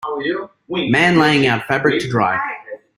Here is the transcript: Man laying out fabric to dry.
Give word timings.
Man 0.67 1.19
laying 1.19 1.45
out 1.45 1.67
fabric 1.67 1.99
to 2.01 2.09
dry. 2.09 2.39